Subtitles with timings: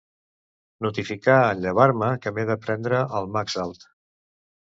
[0.85, 3.87] Notificar en llevar-me que m'he de prendre el Maxalt.